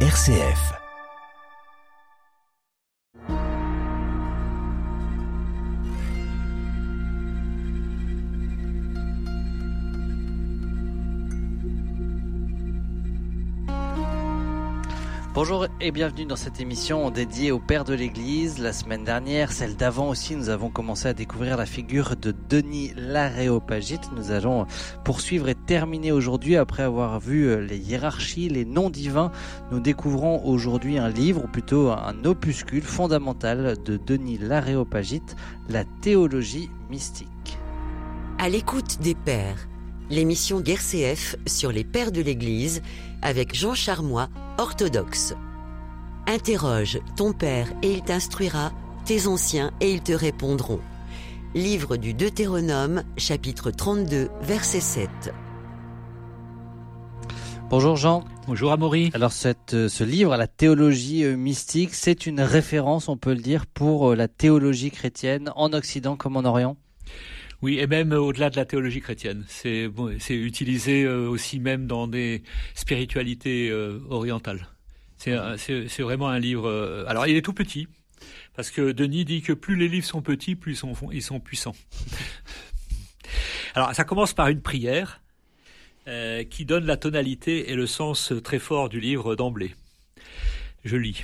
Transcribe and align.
RCF. 0.00 0.85
Bonjour 15.36 15.66
et 15.82 15.90
bienvenue 15.90 16.24
dans 16.24 16.34
cette 16.34 16.62
émission 16.62 17.10
dédiée 17.10 17.52
au 17.52 17.58
Père 17.58 17.84
de 17.84 17.92
l'Église. 17.92 18.58
La 18.58 18.72
semaine 18.72 19.04
dernière, 19.04 19.52
celle 19.52 19.76
d'avant 19.76 20.08
aussi, 20.08 20.34
nous 20.34 20.48
avons 20.48 20.70
commencé 20.70 21.08
à 21.08 21.12
découvrir 21.12 21.58
la 21.58 21.66
figure 21.66 22.16
de 22.16 22.34
Denis 22.48 22.94
l'Aréopagite. 22.96 24.12
Nous 24.16 24.30
allons 24.30 24.66
poursuivre 25.04 25.50
et 25.50 25.54
terminer 25.54 26.10
aujourd'hui 26.10 26.56
après 26.56 26.84
avoir 26.84 27.20
vu 27.20 27.62
les 27.66 27.76
hiérarchies, 27.76 28.48
les 28.48 28.64
noms 28.64 28.88
divins. 28.88 29.30
Nous 29.72 29.80
découvrons 29.80 30.42
aujourd'hui 30.42 30.96
un 30.96 31.10
livre, 31.10 31.44
ou 31.44 31.48
plutôt 31.48 31.90
un 31.90 32.24
opuscule 32.24 32.82
fondamental 32.82 33.76
de 33.84 33.98
Denis 33.98 34.38
l'Aréopagite, 34.38 35.36
la 35.68 35.84
théologie 35.84 36.70
mystique. 36.88 37.58
À 38.38 38.48
l'écoute 38.48 39.00
des 39.02 39.14
pères, 39.14 39.68
l'émission 40.10 40.60
d'RCF 40.60 41.36
sur 41.46 41.72
les 41.72 41.84
pères 41.84 42.12
de 42.12 42.20
l'Église 42.20 42.82
avec 43.22 43.54
Jean 43.54 43.74
Charmois, 43.74 44.28
orthodoxe. 44.58 45.34
Interroge 46.26 46.98
ton 47.16 47.32
père 47.32 47.68
et 47.82 47.92
il 47.92 48.02
t'instruira, 48.02 48.72
tes 49.04 49.26
anciens 49.26 49.72
et 49.80 49.92
ils 49.92 50.02
te 50.02 50.12
répondront. 50.12 50.80
Livre 51.54 51.96
du 51.96 52.14
Deutéronome, 52.14 53.02
chapitre 53.16 53.70
32, 53.70 54.28
verset 54.42 54.80
7. 54.80 55.08
Bonjour 57.68 57.96
Jean. 57.96 58.24
Bonjour 58.46 58.70
Amaury. 58.70 59.10
Alors 59.12 59.32
cette, 59.32 59.74
euh, 59.74 59.88
ce 59.88 60.04
livre, 60.04 60.36
la 60.36 60.46
théologie 60.46 61.24
euh, 61.24 61.36
mystique, 61.36 61.94
c'est 61.94 62.26
une 62.26 62.40
référence, 62.40 63.08
on 63.08 63.16
peut 63.16 63.34
le 63.34 63.40
dire, 63.40 63.66
pour 63.66 64.12
euh, 64.12 64.14
la 64.14 64.28
théologie 64.28 64.92
chrétienne 64.92 65.50
en 65.56 65.72
Occident 65.72 66.14
comme 66.14 66.36
en 66.36 66.44
Orient? 66.44 66.76
Oui, 67.62 67.78
et 67.78 67.86
même 67.86 68.12
au-delà 68.12 68.50
de 68.50 68.56
la 68.56 68.64
théologie 68.64 69.00
chrétienne. 69.00 69.44
C'est 69.48 69.88
bon, 69.88 70.10
utilisé 70.28 71.06
aussi 71.08 71.58
même 71.58 71.86
dans 71.86 72.06
des 72.06 72.42
spiritualités 72.74 73.72
orientales. 74.10 74.68
C'est 75.18 76.00
vraiment 76.00 76.28
un 76.28 76.38
livre. 76.38 77.04
alors, 77.08 77.26
il 77.26 77.36
est 77.36 77.42
tout 77.42 77.54
petit 77.54 77.88
parce 78.56 78.70
que 78.70 78.92
Denis 78.92 79.24
dit 79.24 79.42
que 79.42 79.52
plus 79.52 79.76
les 79.76 79.86
livres 79.86 80.06
sont 80.06 80.22
petits, 80.22 80.56
plus 80.56 80.72
ils 80.72 80.76
sont, 80.76 80.94
ils 81.12 81.22
sont 81.22 81.40
puissants. 81.40 81.76
alors, 83.74 83.94
ça 83.94 84.04
commence 84.04 84.32
par 84.32 84.48
une 84.48 84.62
prière 84.62 85.20
euh, 86.08 86.42
qui 86.44 86.64
donne 86.64 86.86
la 86.86 86.96
tonalité 86.96 87.70
et 87.70 87.74
le 87.74 87.86
sens 87.86 88.32
très 88.42 88.58
fort 88.58 88.88
du 88.88 88.98
livre 88.98 89.36
d'emblée. 89.36 89.74
Je 90.84 90.96
lis. 90.96 91.22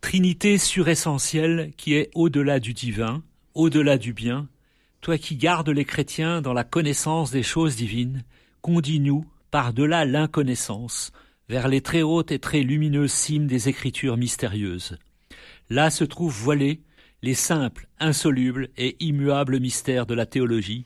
Trinité 0.00 0.58
suressentielle 0.58 1.72
qui 1.76 1.94
est 1.94 2.10
au-delà 2.14 2.60
du 2.60 2.74
divin, 2.74 3.24
au-delà 3.54 3.98
du 3.98 4.12
bien, 4.12 4.48
toi 5.00 5.18
qui 5.18 5.36
gardes 5.36 5.68
les 5.68 5.84
chrétiens 5.84 6.42
dans 6.42 6.52
la 6.52 6.64
connaissance 6.64 7.30
des 7.30 7.42
choses 7.42 7.76
divines, 7.76 8.24
conduis-nous 8.60 9.24
par-delà 9.50 10.04
l'inconnaissance, 10.04 11.12
vers 11.48 11.68
les 11.68 11.80
très 11.80 12.02
hautes 12.02 12.32
et 12.32 12.38
très 12.38 12.62
lumineuses 12.62 13.12
cimes 13.12 13.46
des 13.46 13.68
écritures 13.68 14.16
mystérieuses. 14.16 14.98
Là 15.70 15.90
se 15.90 16.04
trouvent 16.04 16.36
voilés 16.36 16.82
les 17.22 17.34
simples, 17.34 17.88
insolubles 17.98 18.68
et 18.76 18.96
immuables 19.00 19.60
mystères 19.60 20.06
de 20.06 20.14
la 20.14 20.26
théologie, 20.26 20.84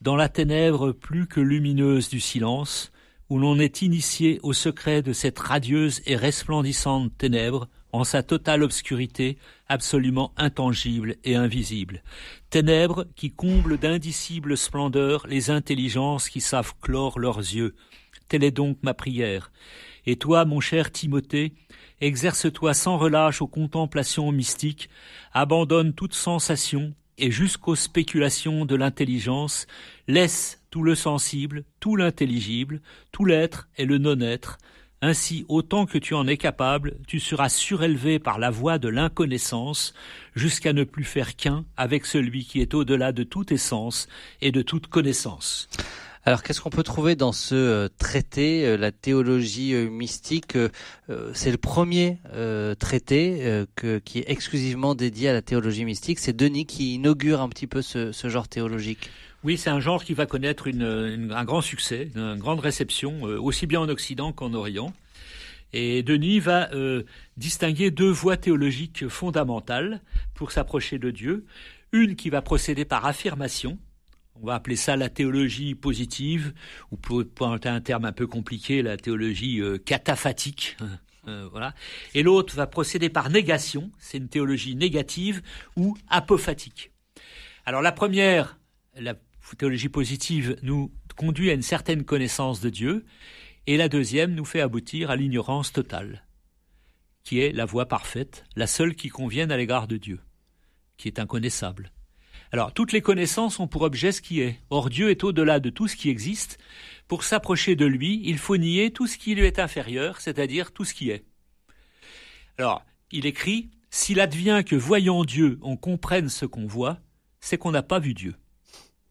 dans 0.00 0.16
la 0.16 0.28
ténèbre 0.28 0.92
plus 0.92 1.26
que 1.26 1.40
lumineuse 1.40 2.08
du 2.08 2.20
silence, 2.20 2.92
où 3.28 3.38
l'on 3.38 3.58
est 3.58 3.82
initié 3.82 4.38
au 4.42 4.52
secret 4.52 5.02
de 5.02 5.12
cette 5.12 5.38
radieuse 5.38 6.00
et 6.06 6.16
resplendissante 6.16 7.12
ténèbre, 7.18 7.68
en 7.96 8.04
sa 8.04 8.22
totale 8.22 8.62
obscurité, 8.62 9.38
absolument 9.68 10.32
intangible 10.36 11.16
et 11.24 11.34
invisible. 11.34 12.02
Ténèbres 12.50 13.06
qui 13.16 13.32
comblent 13.32 13.78
d'indicibles 13.78 14.56
splendeurs 14.56 15.26
les 15.26 15.50
intelligences 15.50 16.28
qui 16.28 16.42
savent 16.42 16.74
clore 16.82 17.18
leurs 17.18 17.38
yeux. 17.38 17.74
Telle 18.28 18.44
est 18.44 18.50
donc 18.50 18.76
ma 18.82 18.92
prière. 18.92 19.50
Et 20.04 20.16
toi, 20.16 20.44
mon 20.44 20.60
cher 20.60 20.92
Timothée, 20.92 21.54
exerce-toi 22.00 22.74
sans 22.74 22.98
relâche 22.98 23.40
aux 23.40 23.46
contemplations 23.46 24.30
mystiques, 24.30 24.90
abandonne 25.32 25.94
toute 25.94 26.14
sensation, 26.14 26.92
et 27.18 27.30
jusqu'aux 27.30 27.76
spéculations 27.76 28.66
de 28.66 28.76
l'intelligence, 28.76 29.66
laisse 30.06 30.62
tout 30.70 30.82
le 30.82 30.94
sensible, 30.94 31.64
tout 31.80 31.96
l'intelligible, 31.96 32.82
tout 33.10 33.24
l'être 33.24 33.68
et 33.78 33.86
le 33.86 33.96
non-être, 33.96 34.58
ainsi, 35.02 35.44
autant 35.48 35.86
que 35.86 35.98
tu 35.98 36.14
en 36.14 36.26
es 36.26 36.36
capable, 36.36 36.96
tu 37.06 37.20
seras 37.20 37.48
surélevé 37.48 38.18
par 38.18 38.38
la 38.38 38.50
voie 38.50 38.78
de 38.78 38.88
l'inconnaissance, 38.88 39.94
jusqu'à 40.34 40.72
ne 40.72 40.84
plus 40.84 41.04
faire 41.04 41.36
qu'un 41.36 41.64
avec 41.76 42.06
celui 42.06 42.44
qui 42.44 42.60
est 42.60 42.74
au-delà 42.74 43.12
de 43.12 43.22
toute 43.22 43.52
essence 43.52 44.08
et 44.40 44.52
de 44.52 44.62
toute 44.62 44.86
connaissance. 44.86 45.68
Alors 46.26 46.42
qu'est-ce 46.42 46.60
qu'on 46.60 46.70
peut 46.70 46.82
trouver 46.82 47.14
dans 47.14 47.30
ce 47.30 47.54
euh, 47.54 47.88
traité, 47.98 48.66
euh, 48.66 48.76
la 48.76 48.90
théologie 48.90 49.74
euh, 49.74 49.88
mystique 49.88 50.58
C'est 51.34 51.52
le 51.52 51.56
premier 51.56 52.18
traité 52.80 53.64
qui 54.04 54.18
est 54.18 54.24
exclusivement 54.26 54.96
dédié 54.96 55.28
à 55.28 55.32
la 55.32 55.42
théologie 55.42 55.84
mystique. 55.84 56.18
C'est 56.18 56.34
Denis 56.34 56.66
qui 56.66 56.94
inaugure 56.94 57.40
un 57.40 57.48
petit 57.48 57.68
peu 57.68 57.80
ce, 57.80 58.10
genre 58.24 58.48
théologique. 58.48 59.10
Oui, 59.46 59.56
c'est 59.56 59.70
un 59.70 59.78
genre 59.78 60.02
qui 60.02 60.12
va 60.12 60.26
connaître 60.26 60.68
un 60.68 61.44
grand 61.44 61.60
succès, 61.60 62.10
une 62.16 62.36
grande 62.36 62.58
réception, 62.58 63.22
aussi 63.22 63.68
bien 63.68 63.78
en 63.78 63.88
Occident 63.88 64.32
qu'en 64.32 64.52
Orient. 64.54 64.92
Et 65.72 66.02
Denis 66.02 66.40
va 66.40 66.68
distinguer 67.36 67.92
deux 67.92 68.10
voies 68.10 68.36
théologiques 68.36 69.06
fondamentales 69.06 70.00
pour 70.34 70.50
s'approcher 70.50 70.98
de 70.98 71.12
Dieu. 71.12 71.46
Une 71.92 72.16
qui 72.16 72.28
va 72.28 72.42
procéder 72.42 72.84
par 72.84 73.06
affirmation, 73.06 73.78
on 74.34 74.46
va 74.46 74.56
appeler 74.56 74.74
ça 74.74 74.96
la 74.96 75.08
théologie 75.08 75.76
positive, 75.76 76.52
ou 76.90 76.96
pour 76.96 77.46
un 77.46 77.80
terme 77.80 78.04
un 78.04 78.12
peu 78.12 78.26
compliqué, 78.26 78.82
la 78.82 78.96
théologie 78.96 79.60
euh, 79.60 79.78
cataphatique. 79.78 80.76
Euh, 81.28 81.48
voilà. 81.50 81.74
Et 82.14 82.22
l'autre 82.22 82.54
va 82.54 82.68
procéder 82.68 83.08
par 83.08 83.30
négation, 83.30 83.90
c'est 83.98 84.18
une 84.18 84.28
théologie 84.28 84.76
négative 84.76 85.42
ou 85.74 85.98
apophatique. 86.08 86.92
Alors 87.64 87.82
la 87.82 87.90
première, 87.90 88.60
la 88.94 89.14
théologie 89.54 89.88
positive, 89.88 90.56
nous 90.62 90.90
conduit 91.16 91.50
à 91.50 91.54
une 91.54 91.62
certaine 91.62 92.04
connaissance 92.04 92.60
de 92.60 92.70
Dieu, 92.70 93.04
et 93.68 93.76
la 93.76 93.88
deuxième 93.88 94.34
nous 94.34 94.44
fait 94.44 94.60
aboutir 94.60 95.10
à 95.10 95.16
l'ignorance 95.16 95.72
totale, 95.72 96.24
qui 97.22 97.40
est 97.40 97.52
la 97.52 97.64
voie 97.64 97.86
parfaite, 97.86 98.44
la 98.56 98.66
seule 98.66 98.94
qui 98.94 99.08
convienne 99.08 99.52
à 99.52 99.56
l'égard 99.56 99.86
de 99.86 99.96
Dieu, 99.96 100.20
qui 100.96 101.08
est 101.08 101.20
inconnaissable. 101.20 101.92
Alors, 102.52 102.72
toutes 102.72 102.92
les 102.92 103.02
connaissances 103.02 103.58
ont 103.58 103.66
pour 103.66 103.82
objet 103.82 104.12
ce 104.12 104.22
qui 104.22 104.40
est. 104.40 104.60
Or, 104.70 104.88
Dieu 104.88 105.10
est 105.10 105.24
au-delà 105.24 105.60
de 105.60 105.70
tout 105.70 105.88
ce 105.88 105.96
qui 105.96 106.10
existe. 106.10 106.58
Pour 107.08 107.24
s'approcher 107.24 107.76
de 107.76 107.86
lui, 107.86 108.22
il 108.24 108.38
faut 108.38 108.56
nier 108.56 108.92
tout 108.92 109.06
ce 109.06 109.18
qui 109.18 109.34
lui 109.34 109.46
est 109.46 109.58
inférieur, 109.58 110.20
c'est-à-dire 110.20 110.72
tout 110.72 110.84
ce 110.84 110.94
qui 110.94 111.10
est. 111.10 111.24
Alors, 112.58 112.84
il 113.10 113.26
écrit 113.26 113.70
S'il 113.90 114.20
advient 114.20 114.62
que 114.66 114.76
voyant 114.76 115.24
Dieu, 115.24 115.58
on 115.62 115.76
comprenne 115.76 116.28
ce 116.28 116.46
qu'on 116.46 116.66
voit, 116.66 116.98
c'est 117.40 117.58
qu'on 117.58 117.72
n'a 117.72 117.82
pas 117.82 117.98
vu 117.98 118.14
Dieu. 118.14 118.34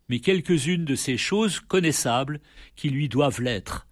Mais 0.10 0.20
quelques-unes 0.20 0.86
de 0.86 0.96
ces 0.96 1.18
choses 1.18 1.60
connaissables 1.60 2.40
qui 2.76 2.90
lui 2.90 3.10
doivent 3.10 3.42
l'être, 3.42 3.88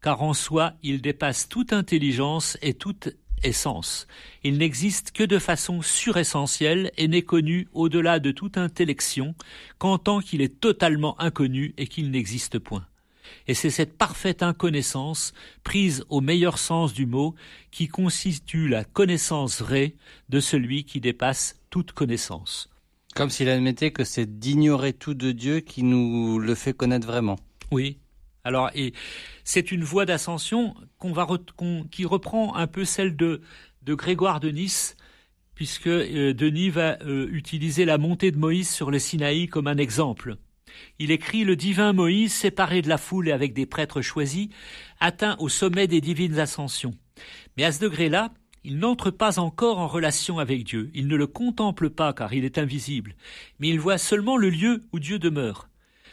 car 0.00 0.22
en 0.22 0.34
soi 0.34 0.74
il 0.82 1.00
dépasse 1.00 1.48
toute 1.48 1.72
intelligence 1.72 2.56
et 2.62 2.74
toute 2.74 3.16
essence. 3.42 4.06
Il 4.42 4.58
n'existe 4.58 5.12
que 5.12 5.24
de 5.24 5.38
façon 5.38 5.82
suressentielle 5.82 6.90
et 6.96 7.08
n'est 7.08 7.22
connu 7.22 7.68
au-delà 7.72 8.18
de 8.18 8.30
toute 8.30 8.58
intellection 8.58 9.34
qu'en 9.78 9.98
tant 9.98 10.20
qu'il 10.20 10.40
est 10.40 10.60
totalement 10.60 11.20
inconnu 11.20 11.74
et 11.76 11.86
qu'il 11.86 12.10
n'existe 12.10 12.58
point. 12.58 12.86
Et 13.48 13.54
c'est 13.54 13.70
cette 13.70 13.96
parfaite 13.96 14.42
inconnaissance, 14.42 15.32
prise 15.62 16.04
au 16.08 16.20
meilleur 16.20 16.58
sens 16.58 16.92
du 16.92 17.06
mot, 17.06 17.34
qui 17.70 17.88
constitue 17.88 18.68
la 18.68 18.84
connaissance 18.84 19.60
vraie 19.60 19.94
de 20.28 20.40
celui 20.40 20.84
qui 20.84 21.00
dépasse 21.00 21.56
toute 21.70 21.92
connaissance. 21.92 22.70
Comme 23.16 23.30
s'il 23.30 23.48
admettait 23.48 23.90
que 23.90 24.04
c'est 24.04 24.38
d'ignorer 24.38 24.92
tout 24.92 25.14
de 25.14 25.32
Dieu 25.32 25.60
qui 25.60 25.82
nous 25.82 26.38
le 26.38 26.54
fait 26.54 26.74
connaître 26.74 27.06
vraiment. 27.06 27.38
Oui, 27.72 27.98
alors, 28.46 28.70
et 28.76 28.92
c'est 29.42 29.72
une 29.72 29.82
voie 29.82 30.06
d'ascension 30.06 30.76
qu'on 30.98 31.12
va 31.12 31.26
qui 31.90 32.04
reprend 32.04 32.54
un 32.54 32.68
peu 32.68 32.84
celle 32.84 33.16
de, 33.16 33.40
de 33.82 33.94
Grégoire 33.94 34.38
de 34.38 34.50
Nice, 34.50 34.96
puisque 35.56 35.88
euh, 35.88 36.32
Denis 36.32 36.70
va 36.70 36.96
euh, 37.02 37.26
utiliser 37.32 37.84
la 37.84 37.98
montée 37.98 38.30
de 38.30 38.38
Moïse 38.38 38.70
sur 38.70 38.92
le 38.92 39.00
Sinaï 39.00 39.48
comme 39.48 39.66
un 39.66 39.78
exemple. 39.78 40.36
Il 41.00 41.10
écrit 41.10 41.42
Le 41.42 41.56
divin 41.56 41.92
Moïse, 41.92 42.32
séparé 42.32 42.82
de 42.82 42.88
la 42.88 42.98
foule 42.98 43.30
et 43.30 43.32
avec 43.32 43.52
des 43.52 43.66
prêtres 43.66 44.00
choisis, 44.00 44.48
atteint 45.00 45.36
au 45.40 45.48
sommet 45.48 45.88
des 45.88 46.00
divines 46.00 46.38
ascensions. 46.38 46.94
Mais 47.56 47.64
à 47.64 47.72
ce 47.72 47.80
degré-là, 47.80 48.30
il 48.66 48.78
n'entre 48.78 49.12
pas 49.12 49.38
encore 49.38 49.78
en 49.78 49.86
relation 49.86 50.40
avec 50.40 50.64
Dieu, 50.64 50.90
il 50.92 51.06
ne 51.06 51.14
le 51.14 51.28
contemple 51.28 51.88
pas 51.88 52.12
car 52.12 52.34
il 52.34 52.44
est 52.44 52.58
invisible, 52.58 53.14
mais 53.60 53.68
il 53.68 53.78
voit 53.78 53.96
seulement 53.96 54.36
le 54.36 54.50
lieu 54.50 54.82
où 54.92 54.98
Dieu 54.98 55.20
demeure. 55.20 55.68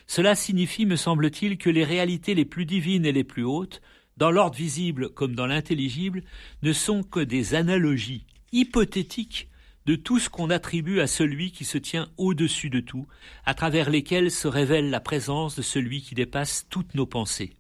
Cela 0.06 0.36
signifie, 0.36 0.86
me 0.86 0.96
semble-t-il, 0.96 1.58
que 1.58 1.72
les 1.72 1.84
réalités 1.84 2.36
les 2.36 2.46
plus 2.46 2.66
divines 2.66 3.08
et 3.08 3.12
les 3.12 3.24
plus 3.24 3.44
hautes 3.44 3.82
dans 4.18 4.30
l'ordre 4.30 4.56
visible 4.56 5.10
comme 5.10 5.34
dans 5.34 5.48
l'intelligible, 5.48 6.22
ne 6.62 6.74
sont 6.74 7.02
que 7.02 7.20
des 7.20 7.56
analogies 7.56 8.26
hypothétiques 8.52 9.50
de 9.88 9.96
tout 9.96 10.20
ce 10.20 10.30
qu'on 10.30 10.52
attribue 10.52 11.00
à 11.00 11.08
celui 11.08 11.52
qui 11.52 11.66
se 11.66 11.80
tient 11.80 12.08
au-dessus 12.18 12.70
de 12.70 12.80
tout, 12.82 13.08
à 13.46 13.56
travers 13.56 13.90
lesquels 13.90 14.30
se 14.30 14.48
révèle 14.48 14.92
la 14.92 15.00
présence 15.00 15.56
de 15.56 15.64
celui 15.64 16.04
qui 16.04 16.14
dépasse 16.14 16.68
toutes 16.70 16.94
nos 16.94 17.08
pensées. 17.08 17.54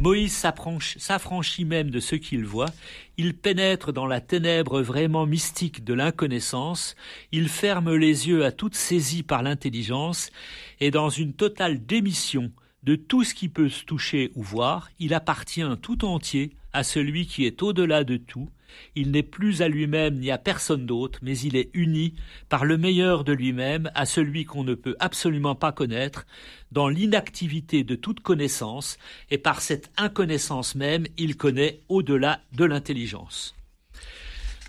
Moïse 0.00 0.32
s'affranchit 0.32 1.64
même 1.64 1.90
de 1.90 1.98
ce 1.98 2.14
qu'il 2.14 2.44
voit, 2.44 2.70
il 3.16 3.34
pénètre 3.34 3.92
dans 3.92 4.06
la 4.06 4.20
ténèbre 4.20 4.80
vraiment 4.80 5.26
mystique 5.26 5.82
de 5.82 5.92
l'inconnaissance, 5.92 6.94
il 7.32 7.48
ferme 7.48 7.92
les 7.94 8.28
yeux 8.28 8.44
à 8.44 8.52
toute 8.52 8.76
saisie 8.76 9.24
par 9.24 9.42
l'intelligence, 9.42 10.30
et 10.78 10.92
dans 10.92 11.10
une 11.10 11.32
totale 11.32 11.84
démission 11.84 12.52
de 12.84 12.94
tout 12.94 13.24
ce 13.24 13.34
qui 13.34 13.48
peut 13.48 13.68
se 13.68 13.84
toucher 13.84 14.30
ou 14.36 14.42
voir, 14.44 14.88
il 15.00 15.14
appartient 15.14 15.64
tout 15.82 16.04
entier 16.04 16.52
à 16.78 16.84
celui 16.84 17.26
qui 17.26 17.44
est 17.44 17.60
au-delà 17.60 18.04
de 18.04 18.16
tout, 18.16 18.48
il 18.94 19.10
n'est 19.10 19.24
plus 19.24 19.62
à 19.62 19.68
lui-même 19.68 20.14
ni 20.20 20.30
à 20.30 20.38
personne 20.38 20.86
d'autre, 20.86 21.18
mais 21.22 21.36
il 21.36 21.56
est 21.56 21.70
uni 21.74 22.14
par 22.48 22.64
le 22.64 22.78
meilleur 22.78 23.24
de 23.24 23.32
lui-même 23.32 23.90
à 23.96 24.06
celui 24.06 24.44
qu'on 24.44 24.62
ne 24.62 24.74
peut 24.74 24.94
absolument 25.00 25.56
pas 25.56 25.72
connaître, 25.72 26.24
dans 26.70 26.88
l'inactivité 26.88 27.82
de 27.82 27.96
toute 27.96 28.20
connaissance, 28.20 28.96
et 29.30 29.38
par 29.38 29.60
cette 29.60 29.90
inconnaissance 29.96 30.76
même, 30.76 31.06
il 31.16 31.36
connaît 31.36 31.80
au-delà 31.88 32.40
de 32.52 32.64
l'intelligence. 32.64 33.56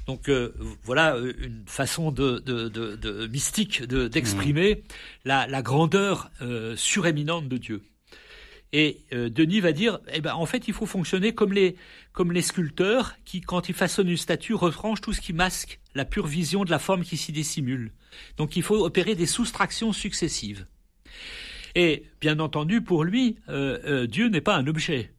Donc 0.07 0.29
euh, 0.29 0.51
voilà 0.81 1.15
euh, 1.15 1.33
une 1.39 1.63
façon 1.67 2.11
de, 2.11 3.27
mystique 3.27 3.83
d'exprimer 3.83 4.75
mmh. 4.75 4.79
la, 5.25 5.61
grandeur 5.61 6.31
euh, 6.41 6.75
suréminente 6.75 7.47
de 7.47 7.57
Dieu. 7.57 7.83
Et 8.71 9.01
euh, 9.13 9.29
Denis 9.29 9.61
va 9.61 9.71
dire, 9.71 9.99
eh 10.13 10.21
ben, 10.21 10.35
en 10.35 10.45
fait, 10.45 10.67
il 10.67 10.73
faut 10.73 10.85
fonctionner 10.85 11.33
comme 11.33 11.53
les, 11.53 11.75
comme 12.13 12.31
les 12.31 12.43
sculpteurs 12.43 13.15
qui, 13.25 13.41
quand 13.41 13.67
ils 13.67 13.75
façonnent 13.75 14.09
une 14.09 14.17
statue, 14.17 14.53
retranchent 14.53 15.01
tout 15.01 15.13
ce 15.13 15.21
qui 15.21 15.33
masque 15.33 15.79
la 15.95 16.05
pure 16.05 16.27
vision 16.27 16.63
de 16.63 16.69
la 16.69 16.77
forme 16.77 17.03
qui 17.03 17.17
s'y 17.17 17.31
dissimule. 17.31 17.91
Donc 18.37 18.55
il 18.55 18.63
faut 18.63 18.85
opérer 18.85 19.15
des 19.15 19.25
soustractions 19.25 19.91
successives. 19.91 20.67
Et 21.73 22.03
bien 22.21 22.39
entendu, 22.39 22.81
pour 22.81 23.03
lui, 23.03 23.37
euh, 23.49 23.79
euh, 23.85 24.07
Dieu 24.07 24.29
n'est 24.29 24.41
pas 24.41 24.55
un 24.55 24.67
objet, 24.67 25.11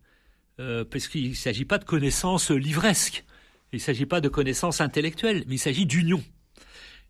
parce 0.91 1.08
qu'il 1.08 1.31
ne 1.31 1.35
s'agit 1.35 1.64
pas 1.64 1.79
de 1.79 1.85
connaissances 1.85 2.50
livresques, 2.50 3.25
il 3.73 3.76
ne 3.76 3.81
s'agit 3.81 4.05
pas 4.05 4.20
de 4.20 4.29
connaissances 4.29 4.82
intellectuelles, 4.82 5.43
mais 5.46 5.55
il 5.55 5.58
s'agit 5.58 5.87
d'union. 5.87 6.23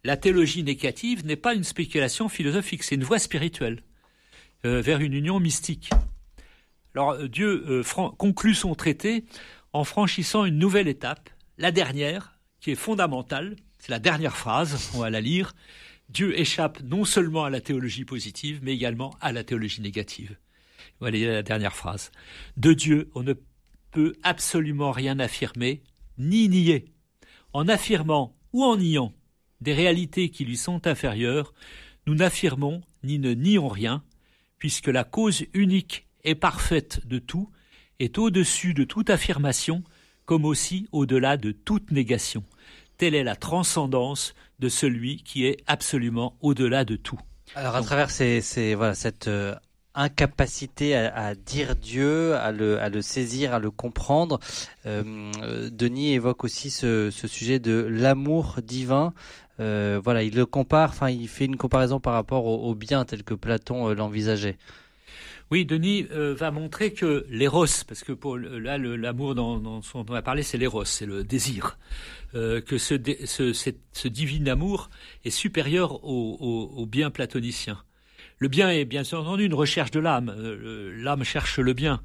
La 0.04 0.16
théologie 0.16 0.62
négative 0.62 1.26
n'est 1.26 1.34
pas 1.34 1.54
une 1.54 1.64
spéculation 1.64 2.28
philosophique, 2.28 2.84
c'est 2.84 2.94
une 2.94 3.02
voie 3.02 3.18
spirituelle 3.18 3.82
vers 4.62 5.00
une 5.00 5.14
union 5.14 5.40
mystique. 5.40 5.90
Alors 6.94 7.12
euh, 7.12 7.28
Dieu 7.28 7.64
euh, 7.68 7.82
conclut 8.18 8.54
son 8.54 8.74
traité 8.74 9.24
en 9.72 9.84
franchissant 9.84 10.44
une 10.44 10.58
nouvelle 10.58 10.88
étape, 10.88 11.30
la 11.58 11.70
dernière, 11.70 12.38
qui 12.60 12.72
est 12.72 12.76
fondamentale. 12.76 13.56
C'est 13.78 13.90
la 13.90 13.98
dernière 13.98 14.36
phrase, 14.36 14.90
on 14.94 14.98
va 14.98 15.10
la 15.10 15.20
lire. 15.20 15.52
Dieu 16.08 16.38
échappe 16.38 16.80
non 16.82 17.04
seulement 17.04 17.44
à 17.44 17.50
la 17.50 17.60
théologie 17.60 18.04
positive, 18.04 18.60
mais 18.62 18.74
également 18.74 19.14
à 19.20 19.32
la 19.32 19.44
théologie 19.44 19.80
négative. 19.80 20.36
Voilà 20.98 21.18
la 21.18 21.42
dernière 21.42 21.74
phrase. 21.74 22.10
De 22.56 22.72
Dieu, 22.72 23.10
on 23.14 23.22
ne 23.22 23.34
peut 23.92 24.14
absolument 24.22 24.90
rien 24.90 25.18
affirmer, 25.18 25.82
ni 26.18 26.48
nier. 26.48 26.86
En 27.52 27.68
affirmant 27.68 28.36
ou 28.52 28.64
en 28.64 28.76
niant 28.76 29.12
des 29.60 29.72
réalités 29.72 30.30
qui 30.30 30.44
lui 30.44 30.56
sont 30.56 30.86
inférieures, 30.86 31.54
nous 32.06 32.14
n'affirmons 32.14 32.82
ni 33.02 33.18
ne 33.18 33.32
nions 33.32 33.68
rien, 33.68 34.02
puisque 34.58 34.88
la 34.88 35.04
cause 35.04 35.44
unique 35.54 36.06
est 36.24 36.34
parfaite 36.34 37.06
de 37.06 37.18
tout, 37.18 37.50
est 37.98 38.18
au-dessus 38.18 38.74
de 38.74 38.84
toute 38.84 39.10
affirmation, 39.10 39.82
comme 40.24 40.44
aussi 40.44 40.88
au-delà 40.92 41.36
de 41.36 41.52
toute 41.52 41.90
négation. 41.90 42.44
Telle 42.98 43.14
est 43.14 43.24
la 43.24 43.36
transcendance 43.36 44.34
de 44.58 44.68
celui 44.68 45.22
qui 45.22 45.46
est 45.46 45.62
absolument 45.66 46.36
au-delà 46.40 46.84
de 46.84 46.96
tout. 46.96 47.18
Alors 47.54 47.74
à 47.74 47.82
travers 47.82 48.10
ces, 48.10 48.74
voilà, 48.74 48.94
cette 48.94 49.26
euh, 49.26 49.54
incapacité 49.94 50.94
à, 50.94 51.34
dire 51.34 51.74
Dieu, 51.74 52.34
à 52.36 52.52
le, 52.52 52.78
à 52.80 52.88
le, 52.88 53.02
saisir, 53.02 53.54
à 53.54 53.58
le 53.58 53.70
comprendre, 53.70 54.38
euh, 54.86 55.70
Denis 55.70 56.12
évoque 56.12 56.44
aussi 56.44 56.70
ce, 56.70 57.10
sujet 57.10 57.58
de 57.58 57.86
l'amour 57.90 58.58
divin. 58.62 59.12
Euh, 59.58 60.00
voilà, 60.02 60.22
il 60.22 60.34
le 60.36 60.46
compare, 60.46 60.90
enfin, 60.90 61.10
il 61.10 61.28
fait 61.28 61.44
une 61.44 61.56
comparaison 61.56 62.00
par 62.00 62.14
rapport 62.14 62.46
au, 62.46 62.74
bien 62.74 63.04
tel 63.04 63.24
que 63.24 63.34
Platon 63.34 63.92
l'envisageait. 63.92 64.58
Oui, 65.52 65.66
Denis 65.66 66.06
euh, 66.12 66.32
va 66.32 66.52
montrer 66.52 66.92
que 66.92 67.26
l'éros, 67.28 67.66
parce 67.88 68.04
que 68.04 68.12
pour 68.12 68.38
là 68.38 68.78
l'amour 68.78 69.34
dont, 69.34 69.82
on 69.94 70.14
a 70.14 70.22
parlé, 70.22 70.44
c'est 70.44 70.58
l'éros, 70.58 70.84
c'est 70.84 71.06
le 71.06 71.24
désir, 71.24 71.76
euh, 72.36 72.60
que 72.60 72.78
ce, 72.78 72.94
ce, 73.24 74.08
divin 74.08 74.46
amour 74.46 74.90
est 75.24 75.30
supérieur 75.30 76.04
au, 76.04 76.86
bien 76.86 77.10
platonicien. 77.10 77.82
Le 78.38 78.46
bien 78.46 78.70
est 78.70 78.84
bien 78.84 79.02
entendu 79.02 79.44
une 79.44 79.54
recherche 79.54 79.90
de 79.90 79.98
l'âme. 79.98 80.32
Euh, 80.38 80.94
l'âme 81.02 81.24
cherche 81.24 81.58
le 81.58 81.72
bien, 81.72 82.00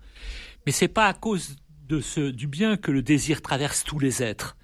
mais 0.65 0.71
c'est 0.71 0.87
pas 0.87 1.05
à 1.05 1.13
cause 1.13 1.55
de 1.87 2.01
ce 2.01 2.31
du 2.31 2.47
bien 2.47 2.77
que 2.77 2.89
le 2.89 3.03
désir 3.03 3.43
traverse 3.43 3.83
tous 3.83 3.99
les 3.99 4.23
êtres. 4.23 4.57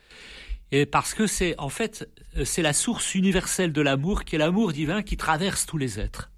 Et 0.72 0.88
parce 0.88 1.14
que 1.14 1.28
c'est 1.28 1.54
en 1.60 1.70
fait 1.70 2.10
c'est 2.46 2.64
la 2.64 2.74
source 2.74 3.14
universelle 3.14 3.74
de 3.74 3.82
l'amour 3.82 4.24
qui 4.24 4.38
est 4.38 4.40
l'amour 4.40 4.74
divin 4.74 5.04
qui 5.04 5.18
traverse 5.18 5.68
tous 5.68 5.78
les 5.78 6.00
êtres. 6.00 6.31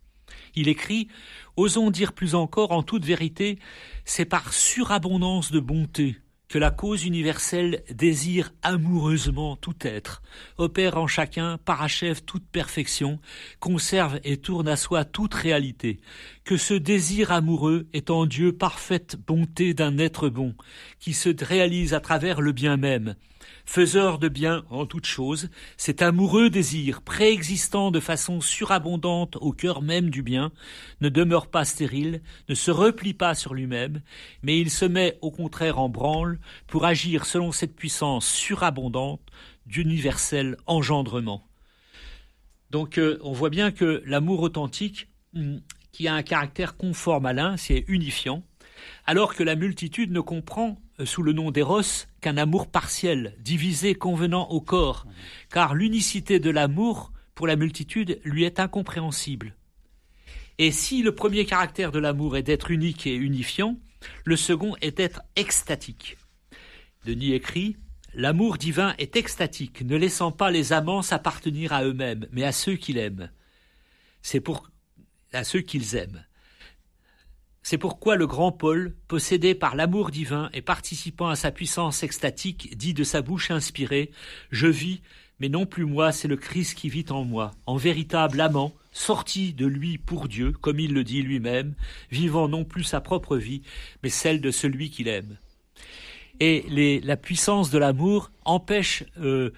Il 0.55 0.67
écrit 0.67 1.07
Osons 1.55 1.91
dire 1.91 2.13
plus 2.13 2.35
encore, 2.35 2.71
en 2.71 2.83
toute 2.83 3.05
vérité, 3.05 3.59
c'est 4.05 4.25
par 4.25 4.53
surabondance 4.53 5.51
de 5.51 5.59
bonté 5.59 6.17
que 6.53 6.59
la 6.59 6.69
cause 6.69 7.05
universelle 7.05 7.83
désire 7.89 8.53
amoureusement 8.61 9.55
tout 9.55 9.73
être, 9.81 10.21
opère 10.59 10.97
en 10.97 11.07
chacun, 11.07 11.57
parachève 11.57 12.23
toute 12.23 12.45
perfection, 12.45 13.19
conserve 13.59 14.19
et 14.23 14.37
tourne 14.37 14.67
à 14.67 14.75
soi 14.75 15.03
toute 15.03 15.33
réalité, 15.33 15.99
que 16.43 16.57
ce 16.57 16.75
désir 16.75 17.31
amoureux 17.31 17.87
est 17.93 18.11
en 18.11 18.27
Dieu 18.27 18.53
parfaite 18.53 19.17
bonté 19.25 19.73
d'un 19.73 19.97
être 19.97 20.29
bon, 20.29 20.53
qui 20.99 21.13
se 21.13 21.29
réalise 21.43 21.95
à 21.95 22.01
travers 22.01 22.39
le 22.39 22.51
bien 22.51 22.77
même, 22.77 23.15
faiseur 23.65 24.19
de 24.19 24.27
bien 24.27 24.65
en 24.69 24.85
toute 24.85 25.05
chose, 25.05 25.49
cet 25.77 26.01
amoureux 26.01 26.49
désir, 26.49 27.01
préexistant 27.01 27.91
de 27.91 27.99
façon 27.99 28.41
surabondante 28.41 29.37
au 29.41 29.51
cœur 29.51 29.81
même 29.81 30.09
du 30.09 30.21
bien, 30.21 30.51
ne 31.01 31.09
demeure 31.09 31.47
pas 31.47 31.65
stérile, 31.65 32.21
ne 32.49 32.55
se 32.55 32.71
replie 32.71 33.13
pas 33.13 33.35
sur 33.35 33.53
lui-même, 33.53 34.01
mais 34.41 34.59
il 34.59 34.69
se 34.69 34.85
met 34.85 35.17
au 35.21 35.31
contraire 35.31 35.79
en 35.79 35.89
branle 35.89 36.39
pour 36.67 36.85
agir 36.85 37.25
selon 37.25 37.51
cette 37.51 37.75
puissance 37.75 38.27
surabondante 38.27 39.21
d'universel 39.65 40.57
engendrement. 40.65 41.47
Donc 42.69 42.97
euh, 42.97 43.19
on 43.21 43.33
voit 43.33 43.49
bien 43.49 43.71
que 43.71 44.01
l'amour 44.05 44.41
authentique, 44.41 45.07
hum, 45.35 45.61
qui 45.91 46.07
a 46.07 46.15
un 46.15 46.23
caractère 46.23 46.75
conforme 46.75 47.27
à 47.27 47.33
l'un, 47.33 47.55
c'est 47.55 47.85
unifiant, 47.87 48.43
alors 49.05 49.35
que 49.35 49.43
la 49.43 49.55
multitude 49.55 50.11
ne 50.11 50.19
comprend 50.19 50.77
sous 51.05 51.23
le 51.23 51.33
nom 51.33 51.51
d'éros 51.51 51.81
qu'un 52.21 52.37
amour 52.37 52.67
partiel, 52.67 53.35
divisé 53.39 53.95
convenant 53.95 54.49
au 54.49 54.61
corps, 54.61 55.05
car 55.51 55.75
l'unicité 55.75 56.39
de 56.39 56.49
l'amour 56.49 57.11
pour 57.35 57.47
la 57.47 57.55
multitude 57.55 58.19
lui 58.23 58.43
est 58.43 58.59
incompréhensible. 58.59 59.55
Et 60.59 60.71
si 60.71 61.01
le 61.01 61.15
premier 61.15 61.45
caractère 61.45 61.91
de 61.91 61.99
l'amour 61.99 62.37
est 62.37 62.43
d'être 62.43 62.71
unique 62.71 63.07
et 63.07 63.15
unifiant, 63.15 63.77
le 64.25 64.35
second 64.35 64.75
est 64.81 64.97
d'être 64.97 65.21
extatique. 65.35 66.17
Denis 67.05 67.33
écrit 67.33 67.77
L'amour 68.15 68.57
divin 68.57 68.93
est 68.99 69.15
extatique, 69.15 69.81
ne 69.81 69.95
laissant 69.95 70.31
pas 70.31 70.51
les 70.51 70.71
amants 70.71 71.01
s'appartenir 71.01 71.73
à 71.73 71.83
eux-mêmes, 71.83 72.27
mais 72.31 72.43
à 72.43 72.51
ceux 72.51 72.75
qu'ils 72.75 72.99
aiment. 72.99 73.31
C'est 74.21 74.39
pour 74.39 74.69
à 75.33 75.43
ceux 75.43 75.61
qu'ils 75.61 75.95
aiment. 75.95 76.23
C'est 77.63 77.77
pourquoi 77.77 78.17
le 78.17 78.27
grand 78.27 78.51
Paul, 78.51 78.93
possédé 79.07 79.55
par 79.55 79.75
l'amour 79.75 80.11
divin 80.11 80.49
et 80.53 80.61
participant 80.61 81.29
à 81.29 81.37
sa 81.37 81.49
puissance 81.49 82.03
extatique, 82.03 82.77
dit 82.77 82.93
de 82.93 83.05
sa 83.05 83.21
bouche 83.21 83.51
inspirée 83.51 84.11
Je 84.51 84.67
vis, 84.67 85.01
mais 85.39 85.47
non 85.47 85.65
plus 85.65 85.85
moi, 85.85 86.11
c'est 86.11 86.27
le 86.27 86.35
Christ 86.35 86.77
qui 86.77 86.89
vit 86.89 87.05
en 87.09 87.23
moi, 87.23 87.51
en 87.65 87.77
véritable 87.77 88.41
amant, 88.41 88.73
sorti 88.91 89.53
de 89.53 89.65
lui 89.65 89.97
pour 89.97 90.27
Dieu, 90.27 90.51
comme 90.51 90.79
il 90.79 90.93
le 90.93 91.05
dit 91.05 91.21
lui-même, 91.21 91.73
vivant 92.11 92.49
non 92.49 92.65
plus 92.65 92.83
sa 92.83 92.99
propre 92.99 93.37
vie, 93.37 93.61
mais 94.03 94.09
celle 94.09 94.41
de 94.41 94.51
celui 94.51 94.89
qu'il 94.89 95.07
aime. 95.07 95.37
Et 96.41 96.99
la 97.01 97.15
puissance 97.15 97.69
de 97.69 97.77
l'amour 97.77 98.29
empêche 98.43 99.05
euh, 99.19 99.51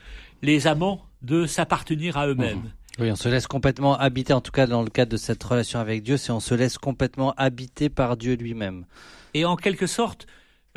les 0.44 0.68
amants 0.68 1.04
de 1.24 1.48
s'appartenir 1.48 2.18
à 2.18 2.28
eux-mêmes. 2.28 2.60
Mmh. 2.60 2.72
Oui, 3.00 3.12
on 3.12 3.16
se 3.16 3.28
laisse 3.28 3.48
complètement 3.48 3.98
habiter, 3.98 4.32
en 4.34 4.42
tout 4.42 4.52
cas 4.52 4.68
dans 4.68 4.82
le 4.82 4.90
cadre 4.90 5.12
de 5.12 5.18
cette 5.18 5.44
relation 5.44 5.80
avec 5.80 6.02
Dieu, 6.04 6.16
c'est 6.16 6.32
on 6.32 6.40
se 6.40 6.54
laisse 6.54 6.78
complètement 6.78 7.34
habiter 7.36 7.90
par 7.90 8.16
Dieu 8.16 8.36
lui-même. 8.36 8.86
Et 9.34 9.44
en 9.44 9.58
quelque 9.58 9.86
sorte, 9.86 10.28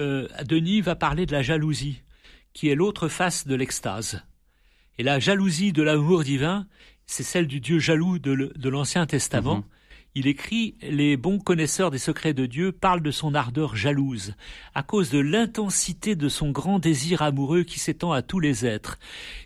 euh, 0.00 0.26
Denis 0.44 0.80
va 0.80 0.96
parler 0.96 1.26
de 1.26 1.32
la 1.32 1.42
jalousie, 1.42 2.02
qui 2.54 2.68
est 2.68 2.74
l'autre 2.74 3.08
face 3.08 3.46
de 3.46 3.54
l'extase. 3.54 4.22
Et 4.98 5.04
la 5.04 5.20
jalousie 5.20 5.72
de 5.72 5.82
l'amour 5.82 6.24
divin, 6.24 6.66
c'est 7.06 7.22
celle 7.22 7.46
du 7.46 7.60
Dieu 7.60 7.78
jaloux 7.78 8.18
de 8.18 8.68
l'Ancien 8.68 9.06
Testament. 9.06 9.58
Mhm. 9.58 9.64
Il 10.18 10.26
écrit 10.26 10.74
Les 10.82 11.16
bons 11.16 11.38
connaisseurs 11.38 11.92
des 11.92 11.98
secrets 11.98 12.34
de 12.34 12.44
Dieu 12.44 12.72
parlent 12.72 13.02
de 13.02 13.12
son 13.12 13.36
ardeur 13.36 13.76
jalouse, 13.76 14.34
à 14.74 14.82
cause 14.82 15.10
de 15.10 15.20
l'intensité 15.20 16.16
de 16.16 16.28
son 16.28 16.50
grand 16.50 16.80
désir 16.80 17.22
amoureux 17.22 17.62
qui 17.62 17.78
s'étend 17.78 18.10
à 18.10 18.20
tous 18.20 18.40
les 18.40 18.66
êtres, 18.66 18.98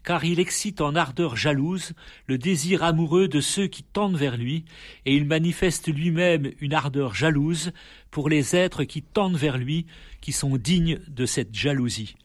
car 0.03 0.25
il 0.25 0.41
excite 0.41 0.81
en 0.81 0.95
ardeur 0.95 1.37
jalouse 1.37 1.93
le 2.27 2.39
désir 2.39 2.85
amoureux 2.85 3.29
de 3.29 3.43
ceux 3.43 3.67
qui 3.67 3.83
tendent 3.83 4.17
vers 4.17 4.39
lui, 4.39 4.65
et 5.05 5.15
il 5.15 5.27
manifeste 5.27 5.93
lui-même 5.93 6.51
une 6.63 6.73
ardeur 6.73 7.15
jalouse 7.15 7.73
pour 8.11 8.31
les 8.31 8.57
êtres 8.57 8.85
qui 8.85 9.03
tendent 9.03 9.37
vers 9.37 9.59
lui, 9.59 9.85
qui 10.23 10.33
sont 10.33 10.57
dignes 10.57 11.01
de 11.07 11.27
cette 11.27 11.55
jalousie. 11.55 12.17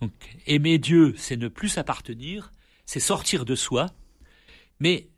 Donc, 0.00 0.12
aimer 0.46 0.78
Dieu, 0.78 1.14
c'est 1.16 1.36
ne 1.36 1.48
plus 1.48 1.70
s'appartenir, 1.70 2.52
c'est 2.86 3.00
sortir 3.00 3.44
de 3.44 3.56
soi, 3.56 3.86
mais 4.78 5.08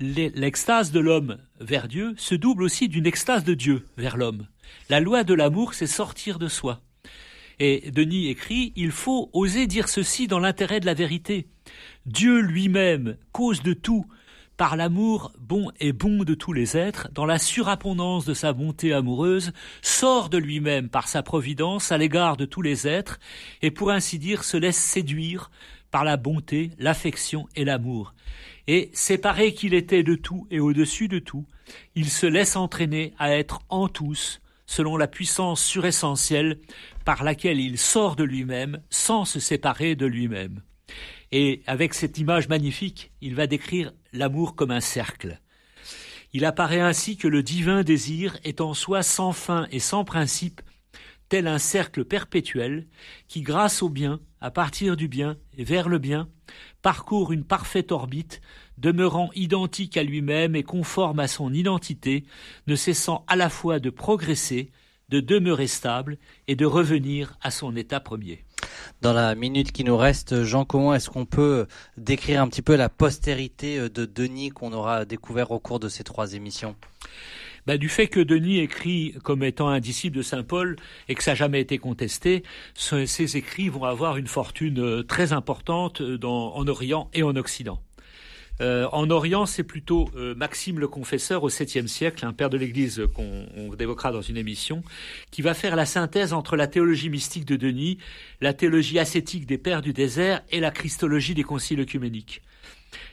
l'extase 0.00 0.90
de 0.92 1.00
l'homme 1.00 1.38
vers 1.60 1.88
Dieu 1.88 2.14
se 2.16 2.34
double 2.34 2.64
aussi 2.64 2.88
d'une 2.88 3.06
extase 3.06 3.44
de 3.44 3.54
Dieu 3.54 3.86
vers 3.96 4.16
l'homme. 4.16 4.46
La 4.88 5.00
loi 5.00 5.24
de 5.24 5.34
l'amour, 5.34 5.74
c'est 5.74 5.86
sortir 5.86 6.38
de 6.38 6.48
soi. 6.48 6.80
Et 7.60 7.90
Denis 7.92 8.28
écrit, 8.28 8.72
il 8.76 8.90
faut 8.90 9.30
oser 9.32 9.66
dire 9.66 9.88
ceci 9.88 10.26
dans 10.26 10.40
l'intérêt 10.40 10.80
de 10.80 10.86
la 10.86 10.94
vérité. 10.94 11.46
Dieu 12.06 12.40
lui-même, 12.40 13.16
cause 13.32 13.62
de 13.62 13.72
tout, 13.72 14.06
par 14.56 14.76
l'amour 14.76 15.32
bon 15.38 15.70
et 15.80 15.92
bon 15.92 16.24
de 16.24 16.34
tous 16.34 16.52
les 16.52 16.76
êtres, 16.76 17.08
dans 17.12 17.26
la 17.26 17.38
surabondance 17.38 18.24
de 18.24 18.34
sa 18.34 18.52
bonté 18.52 18.92
amoureuse, 18.92 19.52
sort 19.82 20.28
de 20.28 20.38
lui-même 20.38 20.88
par 20.88 21.08
sa 21.08 21.22
providence 21.22 21.92
à 21.92 21.98
l'égard 21.98 22.36
de 22.36 22.44
tous 22.44 22.62
les 22.62 22.86
êtres, 22.86 23.18
et 23.62 23.70
pour 23.70 23.90
ainsi 23.90 24.18
dire 24.18 24.44
se 24.44 24.56
laisse 24.56 24.78
séduire 24.78 25.50
par 25.94 26.02
la 26.02 26.16
bonté, 26.16 26.72
l'affection 26.80 27.46
et 27.54 27.64
l'amour 27.64 28.16
et 28.66 28.90
séparé 28.94 29.54
qu'il 29.54 29.74
était 29.74 30.02
de 30.02 30.16
tout 30.16 30.44
et 30.50 30.58
au-dessus 30.58 31.06
de 31.06 31.20
tout, 31.20 31.46
il 31.94 32.10
se 32.10 32.26
laisse 32.26 32.56
entraîner 32.56 33.14
à 33.16 33.30
être 33.30 33.60
en 33.68 33.86
tous, 33.86 34.40
selon 34.66 34.96
la 34.96 35.06
puissance 35.06 35.62
suressentielle 35.62 36.58
par 37.04 37.22
laquelle 37.22 37.60
il 37.60 37.78
sort 37.78 38.16
de 38.16 38.24
lui-même 38.24 38.80
sans 38.90 39.24
se 39.24 39.38
séparer 39.38 39.94
de 39.94 40.06
lui-même. 40.06 40.62
Et 41.30 41.62
avec 41.64 41.94
cette 41.94 42.18
image 42.18 42.48
magnifique, 42.48 43.12
il 43.20 43.36
va 43.36 43.46
décrire 43.46 43.92
l'amour 44.12 44.56
comme 44.56 44.72
un 44.72 44.80
cercle. 44.80 45.40
Il 46.32 46.44
apparaît 46.44 46.80
ainsi 46.80 47.16
que 47.16 47.28
le 47.28 47.44
divin 47.44 47.84
désir 47.84 48.36
est 48.42 48.60
en 48.60 48.74
soi 48.74 49.04
sans 49.04 49.30
fin 49.30 49.68
et 49.70 49.78
sans 49.78 50.02
principe, 50.02 50.60
tel 51.34 51.48
un 51.48 51.58
cercle 51.58 52.04
perpétuel 52.04 52.86
qui, 53.26 53.42
grâce 53.42 53.82
au 53.82 53.88
bien, 53.88 54.20
à 54.40 54.52
partir 54.52 54.96
du 54.96 55.08
bien 55.08 55.36
et 55.58 55.64
vers 55.64 55.88
le 55.88 55.98
bien, 55.98 56.28
parcourt 56.80 57.32
une 57.32 57.42
parfaite 57.42 57.90
orbite, 57.90 58.40
demeurant 58.78 59.30
identique 59.34 59.96
à 59.96 60.04
lui-même 60.04 60.54
et 60.54 60.62
conforme 60.62 61.18
à 61.18 61.26
son 61.26 61.52
identité, 61.52 62.22
ne 62.68 62.76
cessant 62.76 63.24
à 63.26 63.34
la 63.34 63.48
fois 63.48 63.80
de 63.80 63.90
progresser, 63.90 64.70
de 65.08 65.18
demeurer 65.18 65.66
stable 65.66 66.18
et 66.46 66.54
de 66.54 66.66
revenir 66.66 67.36
à 67.42 67.50
son 67.50 67.74
état 67.74 67.98
premier. 67.98 68.44
Dans 69.00 69.12
la 69.12 69.34
minute 69.34 69.72
qui 69.72 69.82
nous 69.82 69.96
reste, 69.96 70.44
Jean, 70.44 70.64
comment 70.64 70.94
est-ce 70.94 71.10
qu'on 71.10 71.26
peut 71.26 71.66
décrire 71.96 72.42
un 72.42 72.48
petit 72.48 72.62
peu 72.62 72.76
la 72.76 72.88
postérité 72.88 73.88
de 73.88 74.04
Denis 74.04 74.50
qu'on 74.50 74.72
aura 74.72 75.04
découvert 75.04 75.50
au 75.50 75.58
cours 75.58 75.80
de 75.80 75.88
ces 75.88 76.04
trois 76.04 76.34
émissions? 76.34 76.76
Bah, 77.66 77.78
du 77.78 77.88
fait 77.88 78.08
que 78.08 78.20
Denis 78.20 78.58
écrit 78.58 79.14
comme 79.22 79.42
étant 79.42 79.68
un 79.68 79.80
disciple 79.80 80.16
de 80.16 80.22
Saint 80.22 80.42
Paul 80.42 80.76
et 81.08 81.14
que 81.14 81.22
ça 81.22 81.32
n'a 81.32 81.36
jamais 81.36 81.60
été 81.60 81.78
contesté, 81.78 82.42
ses 82.74 83.36
écrits 83.36 83.68
vont 83.68 83.84
avoir 83.84 84.16
une 84.16 84.26
fortune 84.26 84.80
euh, 84.80 85.02
très 85.02 85.32
importante 85.32 86.00
euh, 86.00 86.18
dans, 86.18 86.54
en 86.54 86.66
Orient 86.68 87.08
et 87.14 87.22
en 87.22 87.36
Occident. 87.36 87.80
Euh, 88.60 88.86
en 88.92 89.10
Orient, 89.10 89.46
c'est 89.46 89.64
plutôt 89.64 90.08
euh, 90.16 90.34
Maxime 90.34 90.78
le 90.78 90.86
Confesseur 90.86 91.42
au 91.42 91.50
7e 91.50 91.88
siècle, 91.88 92.24
un 92.24 92.32
père 92.32 92.50
de 92.50 92.56
l'Église 92.56 93.02
qu'on 93.14 93.46
évoquera 93.78 94.12
dans 94.12 94.22
une 94.22 94.36
émission, 94.36 94.82
qui 95.30 95.42
va 95.42 95.54
faire 95.54 95.74
la 95.74 95.86
synthèse 95.86 96.32
entre 96.32 96.56
la 96.56 96.68
théologie 96.68 97.08
mystique 97.08 97.44
de 97.44 97.56
Denis, 97.56 97.98
la 98.40 98.54
théologie 98.54 98.98
ascétique 98.98 99.46
des 99.46 99.58
pères 99.58 99.82
du 99.82 99.92
désert 99.92 100.42
et 100.50 100.60
la 100.60 100.70
christologie 100.70 101.34
des 101.34 101.42
conciles 101.42 101.80
œcuméniques. 101.80 102.42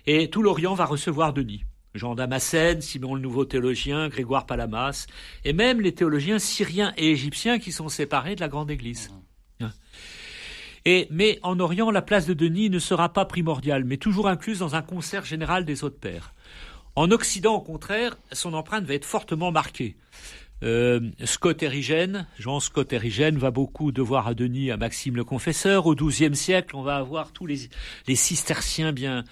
Et 0.06 0.30
tout 0.30 0.44
l'Orient 0.44 0.76
va 0.76 0.86
recevoir 0.86 1.34
Denis. 1.34 1.64
Jean 1.94 2.16
Damascène, 2.16 2.82
Simon 2.82 3.16
le 3.16 3.22
Nouveau 3.22 3.46
Théologien, 3.46 4.08
Grégoire 4.10 4.46
Palamas, 4.46 5.08
et 5.44 5.54
même 5.54 5.82
les 5.82 5.94
théologiens 5.94 6.40
syriens 6.40 6.94
et 6.98 7.12
égyptiens 7.12 7.60
qui 7.60 7.72
sont 7.72 7.90
séparés 7.90 8.36
de 8.36 8.42
la 8.42 8.48
Grande 8.48 8.72
Église. 8.72 9.10
Mmh. 9.10 9.66
Hein. 9.66 9.72
Et, 10.86 11.08
mais 11.12 11.40
en 11.44 11.60
Orient, 11.60 11.92
la 11.92 12.02
place 12.02 12.26
de 12.26 12.34
Denis 12.34 12.70
ne 12.70 12.80
sera 12.80 13.14
pas 13.14 13.26
primordiale, 13.26 13.84
mais 13.84 13.98
toujours 13.98 14.28
incluse 14.28 14.60
dans 14.60 14.76
un 14.76 14.82
concert 14.82 15.26
général 15.26 15.66
des 15.66 15.84
autres 15.84 16.00
pères. 16.00 16.34
En 16.96 17.12
Occident, 17.12 17.56
au 17.56 17.62
contraire, 17.62 18.18
son 18.32 18.54
empreinte 18.54 18.86
va 18.86 18.96
être 18.96 19.06
fortement 19.06 19.52
marquée. 19.52 19.96
Euh, 20.64 21.00
Scott 21.24 21.64
Érigène, 21.64 22.28
Jean 22.38 22.60
Scott 22.60 22.94
Érigène 22.94 23.38
va 23.38 23.50
beaucoup 23.50 23.92
devoir 23.92 24.28
à 24.28 24.34
Denis 24.34 24.70
à 24.70 24.78
Maxime 24.78 25.16
le 25.16 25.24
Confesseur. 25.24 25.88
Au 25.88 25.96
XIIe 25.96 26.36
siècle, 26.36 26.76
on 26.76 26.84
va 26.84 26.98
avoir 26.98 27.32
tous 27.32 27.48
les, 27.48 27.70
cisterciens 28.16 28.92
bien 28.92 29.24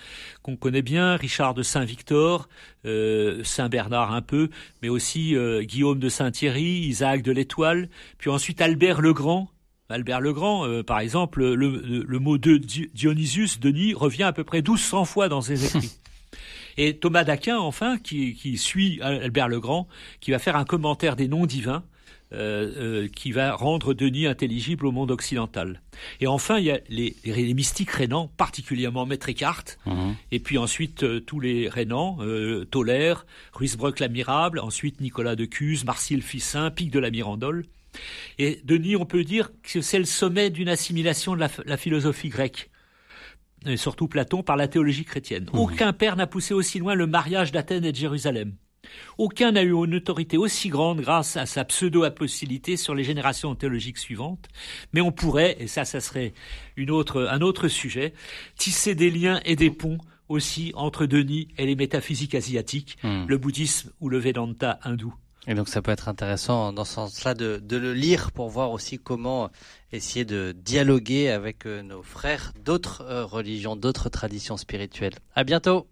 qu'on 0.42 0.56
connaît 0.56 0.82
bien, 0.82 1.16
Richard 1.16 1.54
de 1.54 1.62
Saint-Victor, 1.62 2.50
euh, 2.86 3.44
Saint 3.44 3.70
Bernard 3.70 4.14
un 4.14 4.22
peu, 4.22 4.50
mais 4.82 4.90
aussi 4.90 5.36
euh, 5.36 5.62
Guillaume 5.62 6.00
de 6.00 6.10
Saint-Thierry, 6.10 6.64
Isaac 6.64 7.22
de 7.22 7.32
l'Étoile, 7.32 7.90
puis 8.18 8.30
ensuite 8.30 8.62
Albert 8.62 9.02
le 9.02 9.14
Grand. 9.14 9.50
Albert 9.90 10.22
le 10.22 10.34
Grand, 10.34 10.68
euh, 10.68 10.84
par 10.84 11.00
exemple, 11.00 11.44
le, 11.44 12.06
le, 12.06 12.20
mot 12.20 12.38
de 12.38 12.58
Dionysius, 12.58 13.60
Denis, 13.60 13.94
revient 13.94 14.24
à 14.24 14.34
peu 14.34 14.44
près 14.44 14.60
1200 14.60 15.06
fois 15.06 15.30
dans 15.30 15.42
ses 15.42 15.66
écrits. 15.66 15.99
Et 16.80 16.96
Thomas 16.96 17.26
d'Aquin, 17.26 17.58
enfin, 17.58 17.98
qui, 17.98 18.36
qui, 18.36 18.58
suit 18.58 19.02
Albert 19.02 19.50
le 19.50 19.60
Grand, 19.60 19.90
qui 20.22 20.32
va 20.32 20.40
faire 20.40 20.56
un 20.56 20.64
commentaire 20.64 21.18
des 21.18 21.28
noms 21.28 21.46
divins, 21.46 21.84
euh, 22.32 22.72
euh, 22.78 23.08
qui 23.10 23.34
va 23.34 23.54
rendre 23.54 23.94
Denis 23.94 24.28
intelligible 24.28 24.86
au 24.86 24.94
monde 24.94 25.12
occidental. 25.12 25.82
Et 26.22 26.28
enfin, 26.28 26.58
il 26.58 26.64
y 26.64 26.72
a 26.72 26.80
les, 26.88 27.18
les, 27.26 27.54
mystiques 27.54 27.92
rénants, 27.92 28.32
particulièrement 28.38 29.06
Maître 29.06 29.28
Eckhart, 29.28 29.66
mhm. 29.86 30.16
et 30.32 30.40
puis 30.40 30.58
ensuite 30.58 31.04
euh, 31.04 31.20
tous 31.20 31.42
les 31.42 31.68
rénants, 31.68 32.20
euh, 32.22 32.64
Tolaire, 32.64 33.26
Ruysbrock 33.52 34.00
l'Amirable, 34.00 34.60
ensuite 34.60 35.02
Nicolas 35.02 35.36
de 35.36 35.44
Cuse, 35.44 35.84
Marcille 35.84 36.22
Fissin, 36.22 36.72
Pic 36.72 36.92
de 36.92 37.00
la 37.00 37.12
Mirandole. 37.12 37.66
Et 38.38 38.62
Denis, 38.64 38.96
on 38.96 39.06
peut 39.06 39.26
dire 39.26 39.52
que 39.64 39.82
c'est 39.82 40.00
le 40.00 40.06
sommet 40.06 40.50
d'une 40.50 40.70
assimilation 40.70 41.36
de 41.36 41.42
la, 41.42 41.50
la 41.66 41.76
philosophie 41.76 42.30
grecque 42.30 42.70
et 43.66 43.78
surtout 43.78 44.08
Platon, 44.08 44.44
par 44.44 44.56
la 44.56 44.68
théologie 44.68 45.06
chrétienne. 45.06 45.48
Mmh. 45.54 45.60
Aucun 45.60 45.94
père 45.94 46.16
n'a 46.16 46.28
poussé 46.28 46.54
aussi 46.54 46.80
loin 46.80 46.96
le 46.96 47.08
mariage 47.08 47.52
d'Athènes 47.52 47.86
et 47.86 47.92
de 47.92 47.98
Jérusalem. 47.98 48.54
Aucun 49.18 49.52
n'a 49.52 49.64
eu 49.64 49.74
une 49.74 49.96
autorité 49.96 50.38
aussi 50.38 50.70
grande 50.70 51.02
grâce 51.02 51.38
à 51.38 51.46
sa 51.46 51.66
pseudo-apostolité 51.66 52.78
sur 52.78 52.96
les 52.96 53.04
générations 53.04 53.54
théologiques 53.56 53.98
suivantes. 53.98 54.48
Mais 54.94 55.02
on 55.02 55.12
pourrait, 55.12 55.58
et 55.60 55.68
ça, 55.68 55.86
ça 55.86 56.00
serait 56.00 56.34
une 56.76 56.90
autre, 56.90 57.28
un 57.30 57.42
autre 57.42 57.68
sujet, 57.68 58.14
tisser 58.58 58.96
des 58.96 59.12
liens 59.12 59.42
et 59.46 59.56
des 59.56 59.70
ponts 59.70 59.98
aussi 60.28 60.72
entre 60.76 61.06
Denis 61.06 61.50
et 61.58 61.66
les 61.66 61.76
métaphysiques 61.76 62.36
asiatiques, 62.36 62.98
mmh. 63.04 63.26
le 63.28 63.38
bouddhisme 63.38 63.92
ou 64.00 64.10
le 64.10 64.20
Vedanta 64.20 64.80
hindou. 64.84 65.14
Et 65.50 65.56
donc 65.56 65.68
ça 65.68 65.82
peut 65.82 65.90
être 65.90 66.08
intéressant 66.08 66.72
dans 66.74 66.86
ce 66.86 66.94
sens-là 66.94 67.34
de, 67.34 67.58
de, 67.58 67.76
le 67.76 67.96
lire 67.96 68.32
pour 68.32 68.50
voir 68.50 68.70
aussi 68.70 69.00
comment 69.00 69.50
essayer 69.92 70.24
de 70.24 70.52
dialoguer 70.56 71.32
avec 71.32 71.66
euh, 71.66 71.82
nos 71.82 72.04
frères 72.04 72.54
d'autres 72.64 73.02
euh, 73.02 73.26
religions, 73.26 73.76
d'autres 73.76 74.10
traditions 74.10 74.58
spirituelles. 74.58 75.16
À 75.34 75.44
bientôt. 75.44 75.88